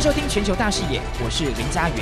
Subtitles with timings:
[0.00, 1.98] 收听全球大视野，我是林家源。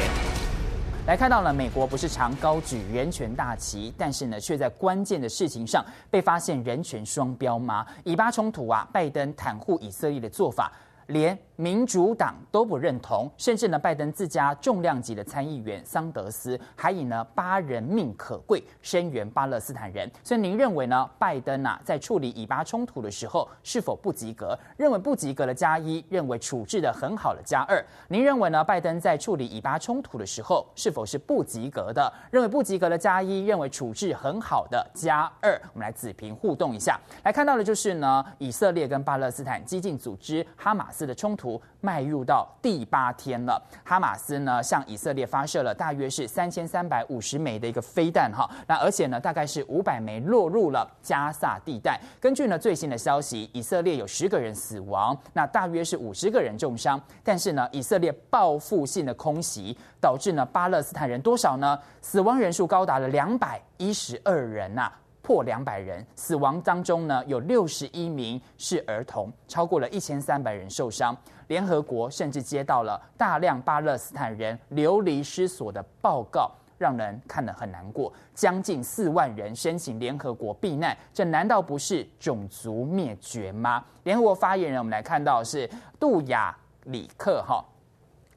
[1.08, 7.84] 来看到了，美国不是常高举人权大旗，但是呢，却在关键的事情上被发现人权双标吗？
[8.04, 10.70] 以巴冲突啊，拜登袒护以色列的做法，
[11.08, 20.08] 连民主党都不认同，甚至呢，拜登自家重量级的参议员桑德斯还以呢巴人命可贵声援巴勒斯坦人。
[20.22, 24.56] 所以您认为呢，拜登啊在处理以巴冲突的时候是否不及格？
[24.76, 27.84] 认为不及格的加一，认为处置的很好的加二。
[28.06, 32.12] 您认为呢，拜登在处理以巴冲突的时候是否是不及格的？
[32.30, 35.60] 认为不及格的加一，认为处置很好的加二。
[35.74, 41.47] 我们来子平互动一下，来看到的就是呢，以色列跟巴勒斯坦激进组织哈马斯的冲突。
[41.80, 52.00] 迈入到第八天了，哈马斯呢向以色列发射了大约是三千三百五十枚的一个飞弹哈，那而且呢大概是五百枚落入了加萨地带。
[52.20, 57.00] 根据呢最新的消息，以色列有十个人死亡，那大约是五十个人重伤。
[57.22, 61.78] 但是呢，以色列报复性的空袭导致呢巴勒斯坦人多少呢？
[62.02, 64.92] 死亡人数高达了两百一十二人呐、啊。
[65.20, 71.14] 破两百人，死亡当中呢有六十一名是儿童，超过了一千三百人受伤。
[71.48, 78.12] 联合国甚至接到了大量巴勒斯坦人流离失所的报告，让人看得很难过。
[78.34, 83.84] 将近四万人申请联合国避难，这难道不是种族灭绝吗？
[84.04, 85.68] 联合国发言人，我们来看到是
[85.98, 87.64] 杜亚里克哈，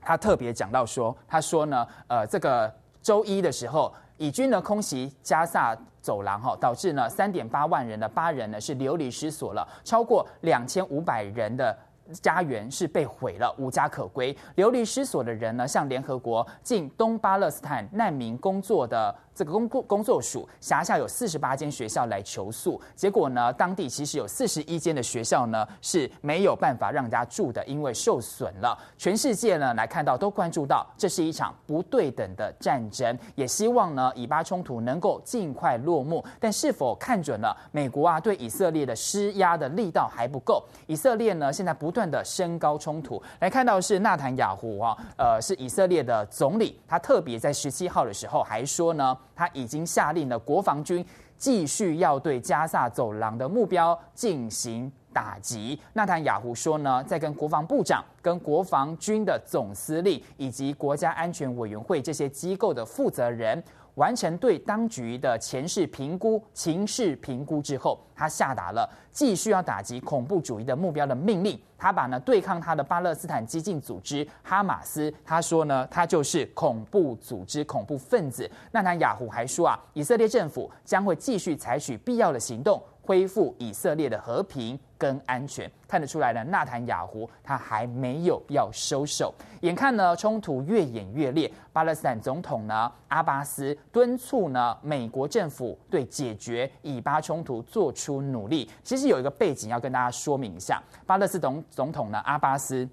[0.01, 3.93] 他特别讲到说，他说呢，呃，这个周一的时候。
[4.17, 11.75] 以军呢空袭加萨走廊，哈，导致呢三点八万人的巴人呢是流离失所了，超过两千五百人的
[12.13, 14.35] 家园是被毁了，无家可归。
[14.55, 19.15] 流离失所的人呢，向联合国进东巴勒斯坦难民工作的。
[19.33, 28.77] 这个工工工作署辖下有四十八间学校来求诉，结果呢，当地其实有四十一间的学校呢是没有办法让人家住的，因为受损了。
[28.97, 36.23] 全世界呢来看到都关注到，这是一场不对等的战争，也希望呢以巴冲突能够尽快落幕。
[36.39, 40.63] 但是否看准了美国啊对以色列的施压的力道还不够？
[40.87, 49.17] 以色列呢现在不断的升高冲突，来看到是纳坦雅胡啊，呃是以色列的总理，他特别在十七号的时候还说呢。
[49.35, 51.05] 他已经下令了国防军
[51.37, 55.79] 继续要对加萨走廊的目标进行打击。
[55.93, 63.61] 纳坦雅胡说呢，在跟国防部长、跟国防军的总司令以及国家安全委员会这些机构的负责人。
[63.95, 71.59] 完成对当局的前世评估、情势评估之后，他下达了继续要打击恐怖主义的目标的命令。
[71.77, 78.49] 他把呢对抗他的巴勒斯坦激进组织哈马斯，他说呢，他就是恐怖组织、恐怖分子。
[78.71, 82.81] 纳坦雅胡还说啊，以色列政府将会继续采取必要的行动。
[83.03, 89.33] 恢复以色列的和平更安全，看得出来呢，纳坦雅胡他还没有要收手。
[89.61, 98.69] 眼看呢冲突越演越烈，巴勒斯坦总统呢阿巴斯敦促呢美国政府对解决以巴冲突做出努力。
[98.83, 102.87] 其实有一个背景要跟大家说明一下，巴勒斯总总统呢阿巴斯。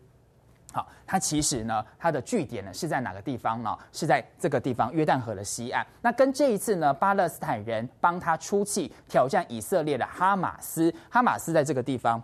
[0.73, 3.77] 好，它其实呢，它的据点呢是在哪个地方呢？
[3.91, 5.85] 是在这个地方约旦河的西岸。
[6.03, 12.23] 那跟这一次呢，巴勒斯坦人帮他出气挑战以色列的哈马斯，哈马斯在这个地方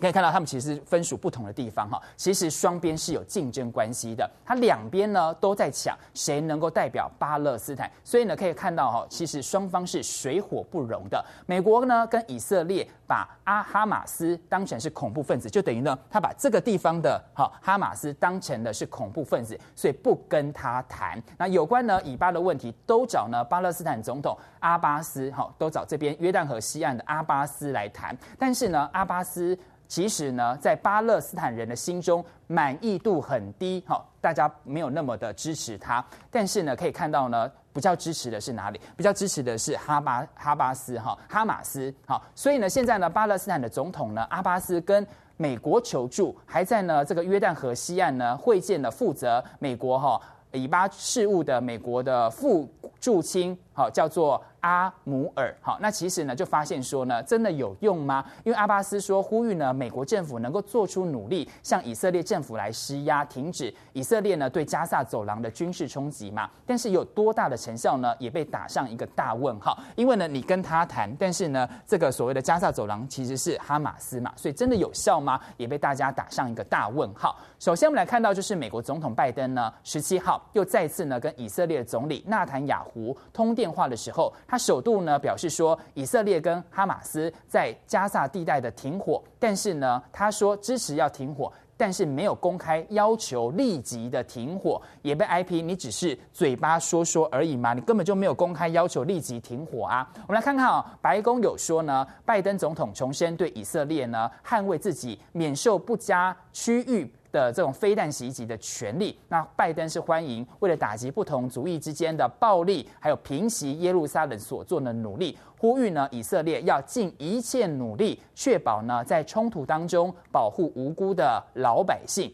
[0.00, 2.00] 可以看到，他们其实分属不同的地方哈。
[2.16, 7.90] 其实双边是有竞争关系的，它两边呢都在抢谁能够代表巴勒斯坦。
[8.02, 11.24] 所以呢，可以看到哈，其实双方是水火不容的。
[11.46, 21.22] 美国呢跟以色列把阿哈马斯当成是恐怖分子，就等于呢他把这个地方的哈哈马斯当成的是恐怖分子，所以不跟他谈。
[21.36, 28.16] 那有关呢以巴的问题，都找呢巴勒斯坦总统阿巴斯哈，都找这边约旦河西岸的阿巴斯来谈。
[28.38, 29.58] 但是呢，阿巴斯。
[29.90, 36.02] 其实呢，在巴勒斯坦人的心中满意度很低，哈，大家没有那么的支持他。
[36.30, 38.80] 但是呢，可以看到呢，比较支持的是哪里？
[38.96, 42.22] 比较支持的是哈巴哈巴斯，哈哈马斯，好。
[42.36, 45.04] 所以呢，现在呢，巴勒斯坦的总统呢，阿巴斯跟
[45.36, 50.20] 美国求助，还在呢这个约旦河西岸呢会见了负责美国哈
[50.52, 54.40] 以巴事务的美国的副驻青，好叫做。
[54.60, 58.24] 阿姆尔，好，那其实呢，就发现说呢，真的有用吗？
[58.44, 66.50] 因为阿巴斯说呼吁呢，美国政府能够做出努力，向以色列政府来施压，停止以色列呢对加萨走廊的军事冲击嘛。
[66.66, 68.14] 但是有多大的成效呢？
[68.18, 69.78] 也被打上一个大问号。
[69.96, 75.40] 因为呢，你跟他谈，但是呢，这个所谓的加萨走廊其实是哈马斯嘛，所以真的有效吗？
[75.56, 77.36] 也被大家打上一个大问号。
[77.58, 84.32] 首先，我们来看到就是美国总统拜登呢，十七号又再次呢跟以色列总理纳坦雅胡通电话的时候。
[84.50, 100.10] 他首度呢表示说，以色列跟哈马斯在加萨地带的停火，但是呢，他说支持要停火，但是没有公开要求立即的停火，也被 I P 你只是嘴巴说说而已嘛，你根本就没有公开要求立即停火啊。
[100.26, 122.32] 我们来看看啊、哦，白宫有说呢，拜登总统重申对以色列呢捍卫自己免受不加区域的这种飞弹袭击的权利，那拜登是欢迎为了打击不同族裔之间的暴力，还有平息耶路撒冷所做的努力，呼吁呢以色列要尽一切努力，确保呢在冲突当中保护无辜的老百姓。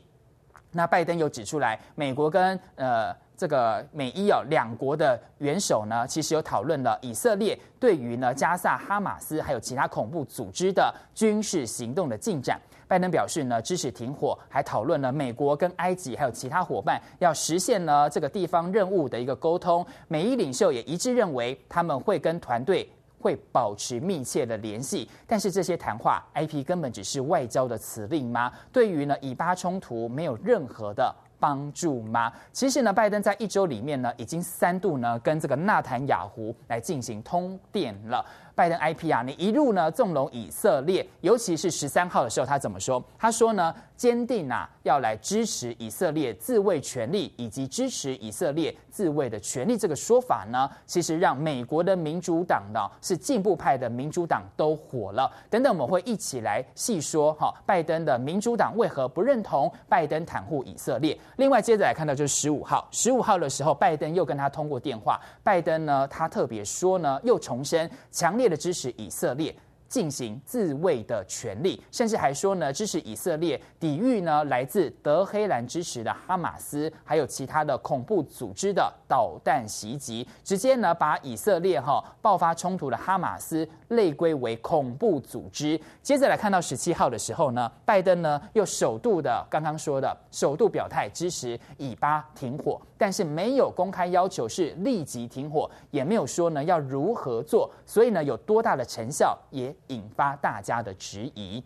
[0.72, 12.60] 那拜登又指出来，美国跟呃这个美伊哦两国的元首呢，其实有讨论了以色列对于呢加萨哈马斯还有其他恐怖组织的军事行动的进展。
[12.88, 19.84] 拜登表示呢，支持停火，还讨论了美国跟埃及还有其他伙伴要实现呢这个地方任务的一个沟通。
[20.06, 22.88] 美伊领袖也一致认为，他们会跟团队
[23.18, 25.10] 会保持密切的联系。
[25.26, 28.52] 但是这些谈话，IP 根本只是外交的辞令吗？
[28.72, 32.32] 对于呢以巴冲突没有任何的帮助吗？
[32.52, 38.24] 其实呢，拜登在一周里面呢，已经三度呢跟这个纳坦雅胡来进行通电了。
[38.56, 43.04] 拜登 IP 啊，你一路呢纵容以色列，尤其是十三号的时候，他怎么说？
[43.18, 49.76] 他说呢，坚定啊要来支持以色列自卫权利，以及支持以色列自卫的权利。
[49.76, 55.30] 这个说法呢，其实让美国的民主党呢，是进步派的民主党都火了。
[55.50, 61.14] 等等，我们会一起来细说哈，拜登的民主党为何不认同拜登袒护以色列？
[61.36, 65.20] 另外，接着来看到就是十五号，十五号的时候，拜登又跟他通过电话。
[65.42, 68.45] 拜登呢，他特别说呢，又重申强烈。
[68.46, 69.52] 为了支持以色列。
[69.88, 85.80] 进行自卫的权利，甚至还说呢，支持以色列抵御呢来自德黑兰支持的哈马斯，还有其他的恐怖组织的导弹袭击，直接呢把以色列哈爆发冲突的哈马斯类归为恐怖组织。
[86.02, 99.74] 接着来看到十七号的时候呢，拜登呢又首度的刚刚说的首度表态支持以巴停火，但是没有公开要求是立即停火，也没有说呢要如何做，所以呢有多大的成效也。
[99.88, 101.62] 引发大家的质疑。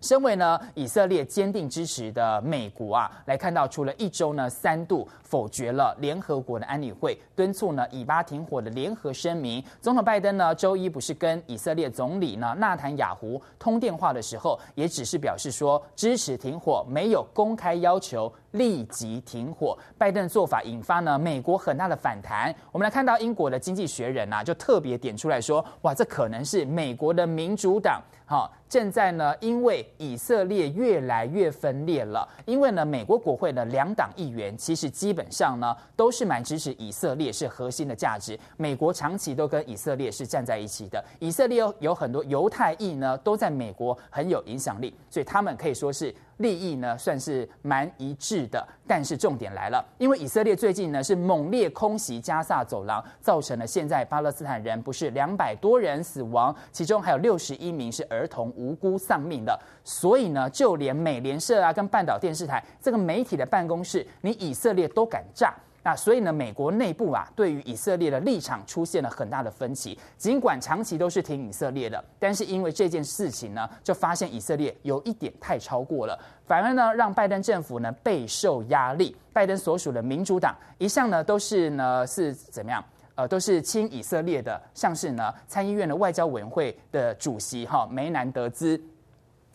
[0.00, 19.78] 身为呢以色列坚定支持的美国啊，来看到除了一周呢三度否决了联合国的安理会敦促呢以巴停火的联合声明，总统拜登呢周一不是跟以色列总理呢纳坦雅胡通电话的时候，也只是表示说支持停火，没有公开要求立即停火。
[19.98, 22.54] 拜登的做法引发呢美国很大的反弹。
[22.72, 28.00] 我们来看到英国的经济学人啊，就特别点出来说，哇，这可能是美国的民主党。
[28.26, 32.28] 好，正在呢，因为以色列越来越分裂了。
[32.46, 38.38] 因为呢，美国国会的两党议员其实基本上呢都是蛮支持以色列是核心的价值。
[38.56, 41.04] 美国长期都跟以色列是站在一起的。
[41.18, 46.14] 以色列有有很多犹太裔呢，都在美国很有影响力，所以他们可以说是。
[46.40, 65.54] 利益呢算是蛮一致的，但是重点来了，因为以色列最近呢是猛烈空袭加萨走廊，造成了现在巴勒斯坦人不是两百多人死亡，其中还有六十一名是儿童无辜丧命的，所以呢，就连美联社啊跟半岛电视台这个媒体的办公室，你以色列都敢炸。
[65.82, 69.98] 那所以呢，美国内部啊，对于以色列的立场出现了很大的分歧。
[70.18, 79.16] 尽管长期都是挺以色列的，但是因为这件事情呢，就发现以色列有一点太超过了，反而呢，让拜登政府呢备受压力。
[79.32, 82.84] 拜登所属的民主党一向呢都是呢是怎么样？
[83.14, 88.80] 呃，都是亲以色列的，像是呢参议院的外交委员会的主席哈梅南德兹。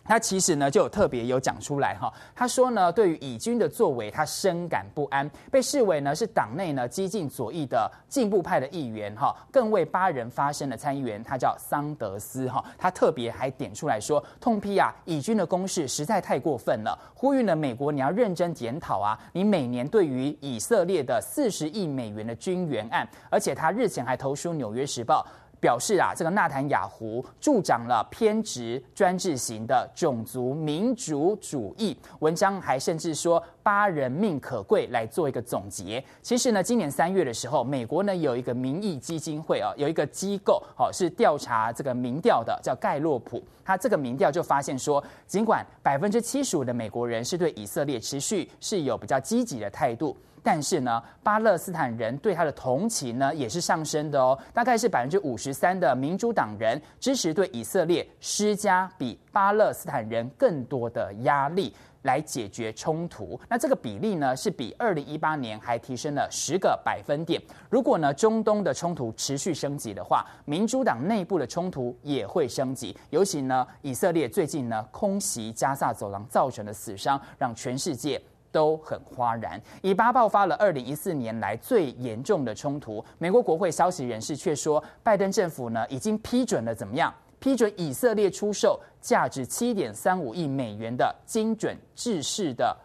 [0.05, 25.25] 他其实呢就有特别有讲出来哈，他说呢，对于以军的作为，他深感不安，被视为呢是党内呢激进左翼的进步派的议员哈，更为巴人发声的参议员，他叫桑德斯哈，他特别还点出来说，痛批啊以军的攻势实在太过分了，呼吁呢美国你要认真检讨啊，你每年对于以色列的四十亿美元的军援案，而且他日前还投书《纽约时报》。
[25.59, 31.97] 表示啊，这个纳坦雅胡助长了偏执专制型的种族民族主义。
[32.19, 36.03] 文章还甚至说八人命可贵来做一个总结。
[36.21, 43.43] 其实呢，今年三月的时候，美国呢有一个民意基金会啊，有一个机构哦是调查这个民调的，叫盖洛普。
[43.63, 50.15] 他这个民调就发现说，尽管百分之七十五的美国人是对以色列持续是有比较积极的态度。
[50.45, 61.73] 但是呢，巴勒斯坦人对他的同情呢也是上升的哦，大概是百分之五十三的民主党人支持对以色列施加比巴勒斯坦人更多的压力。
[62.05, 67.41] 来解决冲突，那这个比例呢是比二零一八年还提升了十个百分点。
[67.67, 72.95] 如果呢中东的冲突持续升级的话，民主党内部的冲突也会升级。
[73.09, 78.21] 尤其呢，以色列最近呢空袭加萨走廊造成的死伤，让全世界
[78.55, 79.61] 都很哗然。
[79.81, 87.13] 以巴爆发了二零一四年来最严重的冲突，美国国会消息人士却说，拜登政府呢已经批准了怎么样？
[87.37, 92.75] 批准以色列出售价值七点三五亿美元的精准制式的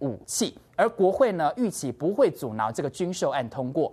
[0.00, 3.90] 武器，而国会呢预期不会阻挠这个军售案通过。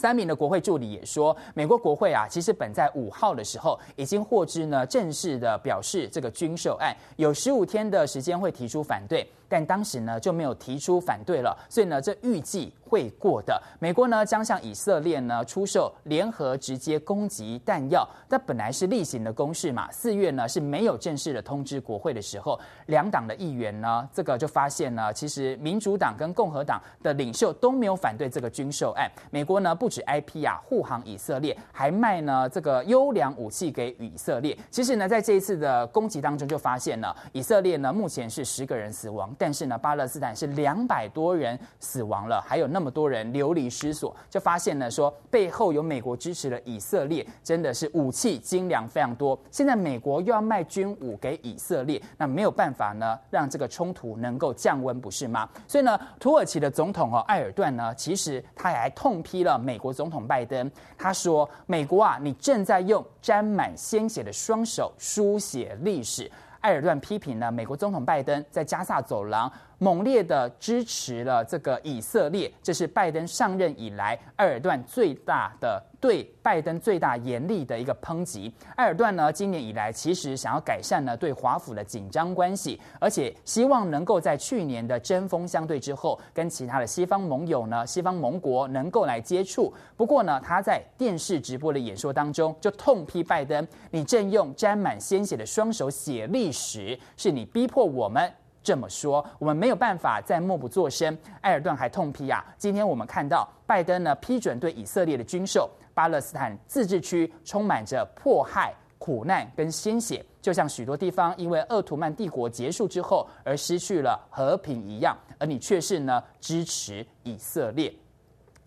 [0.00, 9.30] 三名的国会助理也说，美国国会啊，其实本在五号的时候已经获知呢，正式的表示这个军售案有十五天的时间会提出反对。
[9.46, 13.60] 但当时呢就没有提出反对了，所以呢这预计会过的。
[13.80, 19.90] 美国呢将向以色列呢出售联合直接攻击弹药，这本来是例行的公事嘛。
[19.90, 29.10] 四月呢是没有正式的通知国会的时候，两党的议员呢这个就发现呢，其实民主党跟共和党的领袖都没有反对这个军售案。
[29.32, 34.56] 美国呢不止 IP 啊护航以色列，还卖呢这个优良武器给以色列。
[34.70, 39.34] 其实呢在这一次的攻击当中就发现了，以色列呢目前是十个人死亡。
[39.36, 49.38] 但是呢，巴勒斯坦是两百多人死亡了，还有那么多人流离失所，就发现呢说背后有美国支持的以色列，真的是武器精良非常多。
[49.50, 55.48] 现在美国又要卖军武给以色列，那没有办法呢让这个冲突能够降温，不是吗？
[55.66, 66.28] 所以呢，土耳其的总统哦埃尔段呢，其实他还痛批了美美国总统拜登，他说：“美国啊，你正在用沾满鲜血的双手书写历史。”
[66.62, 78.52] 埃尔段批评了美国总统拜登在加萨走廊猛烈的支持了这个以色列，这是拜登上任以来埃尔段最大的对拜登最大严厉的一个抨击。
[78.76, 89.72] 埃尔段呢，今年以来其实想要改善呢对华府的紧张关系，而且希望能够在去年的针锋相对之后，跟其他的西方盟友呢、西方盟国能够来接触。
[89.96, 101.16] 不过呢，他在电视直播的演说当中就痛批拜登：“你正用沾满鲜血的双手写历史，是你逼迫我们。”这么说，我们没有办法再默不作声。
[101.40, 117.92] 埃尔顿还痛批啊，今天我们看到拜登呢批准对以色列的军售，巴勒斯坦自治区充满着迫害、苦难跟鲜血，就像许多地方因为鄂图曼帝国结束之后而失去了和平一样，而你却是呢支持以色列。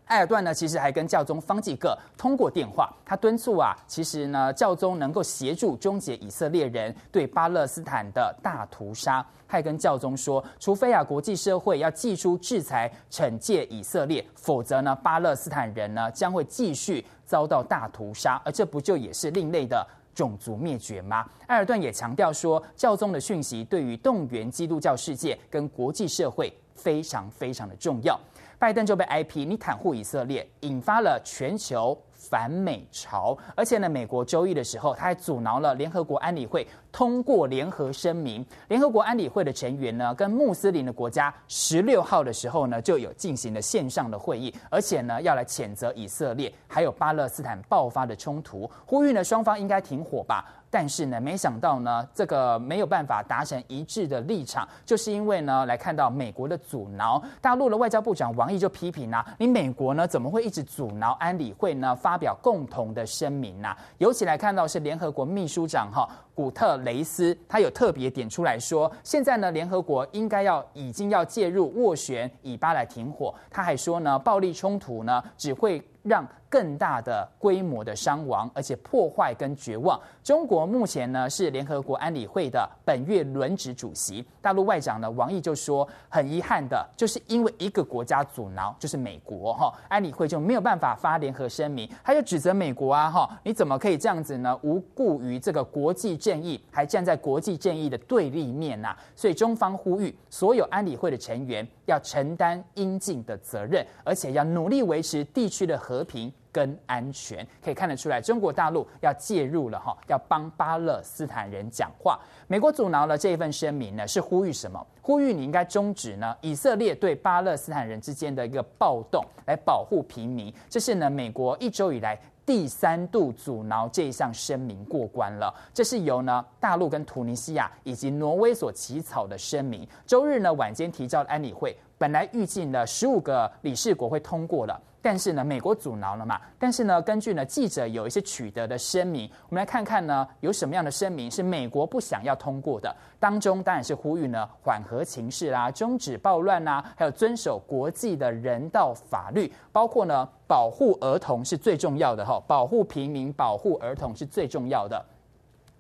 [0.05, 9.25] 埃尔段呢，其实还跟教宗方济各通过电话，他敦促啊，其实呢，教宗能够协助终结以色列人对巴勒斯坦的大屠杀。
[9.47, 21.25] 他还跟教宗说，除非啊，国际社会要祭出制裁惩戒以色列，否则呢，巴勒斯坦人呢将会继续遭到大屠杀，而这不就也是另类的种族灭绝吗？
[21.47, 28.19] 埃尔段也强调说，教宗的讯息对于动员基督教世界跟国际社会非常非常的重要。
[28.59, 33.37] 拜登就被 IP，你袒护以色列，引发了全球反美潮。
[33.55, 38.45] 而且呢，美国周一的时候，他还阻挠了联合国安理会通过联合声明。
[38.69, 50.45] 联合国安理会的成员呢，跟穆斯林的国家十六号的时候呢，就有进行了线上的会议，而且呢，要来谴责以色列还有巴勒斯坦爆发的冲突，呼吁呢双方应该停火吧。
[50.73, 57.21] 但是呢，没想到呢，这个没有办法达成一致的立场，就是因为呢，来看到美国的阻挠。
[57.39, 63.69] 大陆的外交部长王毅就批评啊，你美国呢怎么会一直阻挠安理会呢发表共同的声明呢？
[63.99, 73.31] 尤其来看到是联合国秘书长哈古特雷斯，他有特别点出来说，现在呢联合国应该要已经要介入斡旋以巴来停火。
[73.51, 79.99] 他还说呢，暴力冲突呢只会让更大的规模的伤亡，而且破坏跟绝望。
[80.23, 84.23] 中国目前呢是联合国安理会的本月轮值主席。
[84.39, 91.89] 大陆外长呢王毅就说，很遗憾的就是因为一个国家阻挠，就是美国哈，安理会就没有办法发联合声明。
[92.03, 94.55] 他就指责美国啊哈，你怎么可以这样子呢？
[94.61, 98.95] 无故于这个国际正义，还站在国际正义的对立面呐。
[99.15, 106.31] 所以中方呼吁所有安理会的成员要承担应尽的责任，而且要努力维持地区的和平。
[106.53, 112.19] 跟安全可以看得出来，中国大陆要介入了哈，要帮巴勒斯坦人讲话。
[112.45, 114.79] 美国阻挠了这一份声明呢，是呼吁什么？
[115.01, 120.53] 呼吁你应该终止呢以色列对巴勒斯坦人之间的一个暴动，来保护平民。
[120.69, 125.53] 这是呢美国一周以来第三度阻挠这一项声明过关了。
[125.73, 131.75] 这是由呢大陆跟突尼西亚以及挪威所起草的声明，周日呢晚间提交的安理会。
[131.97, 134.81] 本来预计呢十五个理事国会通过了。
[135.03, 136.39] 但是呢，美国阻挠了嘛？
[136.57, 142.95] 但是呢，根据呢记者有一些取得的声明，我们来看看呢有什么样的声明是美国不想要通过的。
[143.19, 155.05] 当中当然是呼吁呢缓和情势啦，终止暴乱啦，还有遵守国际的人道法律，包括呢保护儿童是最重要的哈，保护平民、保护儿童是最重要的。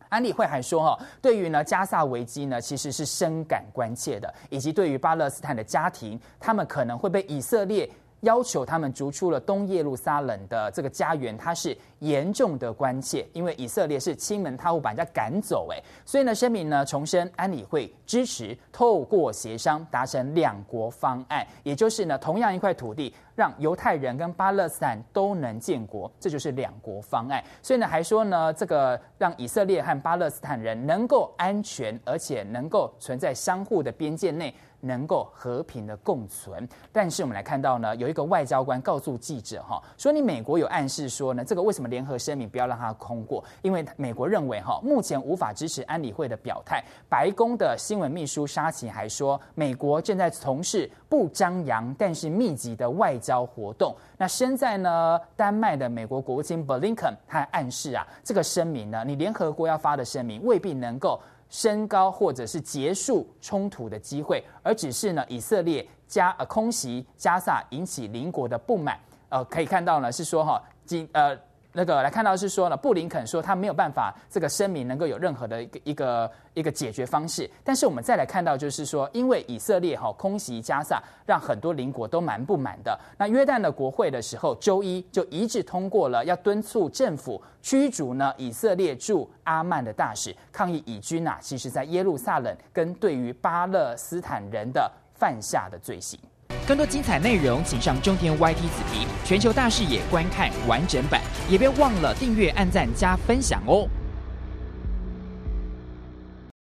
[0.09, 7.89] 安理会还说哈，对于呢加萨危机呢其实是深感关切的，以及对于巴勒斯坦的家庭，他们可能会被以色列。
[8.23, 27.43] 要求他们逐出了东耶路撒冷的这个家园，它是严重的关切，因为以色列是亲门踏户把人家赶走，诶，所以呢，声明呢重申安理会支持透过协商达成两国方案，也就是呢同样一块土地，让犹太人跟巴勒斯坦都能建国，这就是两国方案。
[27.61, 34.53] 所以呢，还说呢这个让以色列和巴勒斯坦人能够安全，而且能够存在相互的边界内。
[34.83, 43.43] 能够和平的共存，但是我们来看到呢，有一个外交官告诉记者哈，说你美国有暗示说呢，这个为什么联合声明不要让它通过？
[43.61, 46.83] 因为美国认为哈，目前无法支持安理会的表态。
[47.09, 53.95] 白宫的新闻秘书沙奇还说，美国正在从事不张扬但是密集的外交活动。
[54.17, 61.19] 那身在呢丹麦的美国国务卿布林肯还暗示啊，这个声明呢，你联合国要发的声明未必能够。
[61.53, 68.99] 升高或者是结束冲突的机会，而只是呢，以色列加呃空袭加萨引起邻国的不满。
[69.29, 71.37] 呃，可以看到呢，是说哈，今呃。
[71.75, 77.49] 那个来看到是说呢，布林肯说他没有办法这个声明能够有任何的一个一个一个解决方式。
[77.63, 82.97] 但是我们再来看到就是说，因为以色列哈空袭加萨，让很多邻国都蛮不满的。
[83.17, 96.19] 那约旦的国会的时候，周一就一致通过了要敦促政府驱逐呢以色列驻阿曼的大使，抗议以军啊，其实在耶路撒冷跟对于巴勒斯坦人的犯下的罪行。
[96.67, 103.87] 更多精彩内容，请上中天 YT 子皮全球大视野观看完整版，也别忘了订阅、按赞、加分享哦。